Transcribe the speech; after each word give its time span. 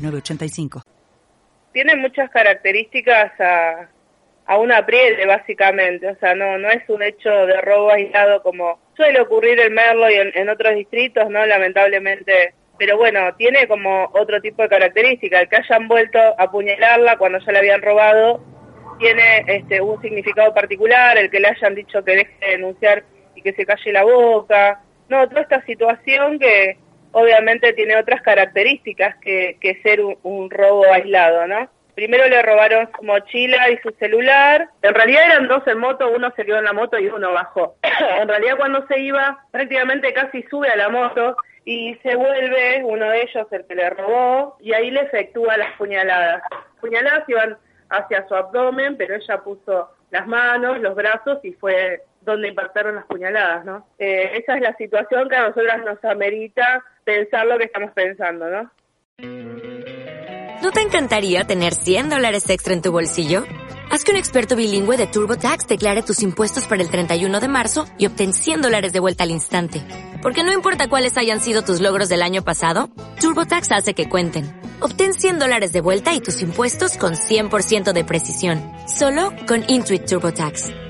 906985. 0.00 0.82
Tiene 1.72 1.96
muchas 1.96 2.30
características 2.30 3.32
a, 3.40 3.88
a 4.46 4.58
un 4.58 4.72
apriete, 4.72 5.26
básicamente. 5.26 6.08
O 6.08 6.16
sea, 6.16 6.34
no, 6.34 6.58
no 6.58 6.68
es 6.70 6.88
un 6.88 7.02
hecho 7.02 7.30
de 7.30 7.60
robo 7.60 7.90
aislado 7.90 8.42
como 8.42 8.80
suele 8.96 9.20
ocurrir 9.20 9.60
en 9.60 9.72
Merlo 9.72 10.10
y 10.10 10.14
en, 10.14 10.32
en 10.34 10.48
otros 10.48 10.74
distritos, 10.74 11.30
¿no? 11.30 11.46
Lamentablemente 11.46 12.54
pero 12.80 12.96
bueno, 12.96 13.34
tiene 13.36 13.68
como 13.68 14.08
otro 14.14 14.40
tipo 14.40 14.62
de 14.62 14.70
característica, 14.70 15.38
el 15.38 15.50
que 15.50 15.56
hayan 15.56 15.86
vuelto 15.86 16.18
a 16.18 16.44
apuñalarla 16.44 17.18
cuando 17.18 17.38
ya 17.38 17.52
la 17.52 17.58
habían 17.58 17.82
robado, 17.82 18.42
tiene 18.98 19.44
este, 19.48 19.82
un 19.82 20.00
significado 20.00 20.54
particular, 20.54 21.18
el 21.18 21.30
que 21.30 21.40
le 21.40 21.48
hayan 21.48 21.74
dicho 21.74 22.02
que 22.02 22.12
deje 22.12 22.34
de 22.40 22.52
denunciar 22.52 23.04
y 23.34 23.42
que 23.42 23.52
se 23.52 23.66
calle 23.66 23.92
la 23.92 24.02
boca, 24.02 24.80
no, 25.10 25.28
toda 25.28 25.42
esta 25.42 25.62
situación 25.66 26.38
que 26.38 26.78
obviamente 27.12 27.72
tiene 27.72 27.96
otras 27.96 28.22
características 28.22 29.16
que, 29.16 29.80
ser 29.82 30.00
un, 30.00 30.50
robo 30.50 30.84
aislado, 30.92 31.46
¿no? 31.46 31.68
Primero 31.94 32.26
le 32.28 32.40
robaron 32.42 32.88
su 32.96 33.04
mochila 33.04 33.68
y 33.70 33.76
su 33.78 33.90
celular. 33.98 34.68
En 34.82 34.94
realidad 34.94 35.26
eran 35.26 35.48
dos 35.48 35.66
en 35.66 35.78
moto, 35.78 36.10
uno 36.10 36.32
se 36.34 36.42
en 36.42 36.64
la 36.64 36.72
moto 36.72 36.98
y 36.98 37.08
uno 37.08 37.32
bajó. 37.32 37.76
en 38.20 38.28
realidad 38.28 38.56
cuando 38.56 38.86
se 38.86 39.00
iba, 39.00 39.44
prácticamente 39.50 40.12
casi 40.12 40.42
sube 40.44 40.68
a 40.68 40.76
la 40.76 40.88
moto 40.88 41.36
y 41.64 41.94
se 42.02 42.14
vuelve 42.14 42.82
uno 42.84 43.10
de 43.10 43.22
ellos 43.22 43.46
el 43.50 43.66
que 43.66 43.74
le 43.74 43.90
robó 43.90 44.56
y 44.60 44.72
ahí 44.72 44.90
le 44.90 45.02
efectúa 45.02 45.56
las 45.56 45.72
puñaladas. 45.76 46.42
Las 46.50 46.80
puñaladas 46.80 47.28
iban 47.28 47.58
hacia 47.90 48.26
su 48.28 48.34
abdomen, 48.34 48.96
pero 48.96 49.16
ella 49.16 49.38
puso 49.38 49.90
las 50.10 50.26
manos, 50.26 50.80
los 50.80 50.94
brazos 50.94 51.38
y 51.42 51.52
fue 51.52 52.02
donde 52.22 52.48
impactaron 52.48 52.94
las 52.96 53.06
puñaladas, 53.06 53.64
¿no? 53.64 53.86
Eh, 53.98 54.38
esa 54.38 54.56
es 54.56 54.62
la 54.62 54.74
situación 54.76 55.28
que 55.28 55.36
a 55.36 55.48
nosotras 55.48 55.84
nos 55.84 56.04
amerita 56.04 56.84
pensar 57.04 57.46
lo 57.46 57.58
que 57.58 57.64
estamos 57.64 57.92
pensando, 57.92 58.48
¿no? 58.48 58.70
¿No 60.62 60.72
te 60.72 60.80
encantaría 60.82 61.44
tener 61.44 61.74
100 61.74 62.10
dólares 62.10 62.48
extra 62.50 62.74
en 62.74 62.82
tu 62.82 62.92
bolsillo? 62.92 63.44
Haz 63.90 64.04
que 64.04 64.12
un 64.12 64.18
experto 64.18 64.54
bilingüe 64.54 64.96
de 64.96 65.08
TurboTax 65.08 65.66
declare 65.66 66.02
tus 66.02 66.22
impuestos 66.22 66.66
para 66.66 66.80
el 66.80 66.90
31 66.90 67.40
de 67.40 67.48
marzo 67.48 67.86
y 67.98 68.06
obtén 68.06 68.32
100 68.32 68.62
dólares 68.62 68.92
de 68.92 69.00
vuelta 69.00 69.24
al 69.24 69.30
instante. 69.30 69.82
Porque 70.22 70.44
no 70.44 70.52
importa 70.52 70.88
cuáles 70.88 71.16
hayan 71.16 71.40
sido 71.40 71.62
tus 71.62 71.80
logros 71.80 72.08
del 72.08 72.22
año 72.22 72.44
pasado, 72.44 72.90
TurboTax 73.20 73.72
hace 73.72 73.94
que 73.94 74.08
cuenten. 74.08 74.44
Obtén 74.80 75.12
100 75.14 75.38
dólares 75.40 75.72
de 75.72 75.80
vuelta 75.80 76.14
y 76.14 76.20
tus 76.20 76.40
impuestos 76.42 76.98
con 76.98 77.14
100% 77.14 77.92
de 77.92 78.04
precisión. 78.04 78.62
Solo 78.86 79.32
con 79.48 79.64
Intuit 79.66 80.04
TurboTax. 80.04 80.89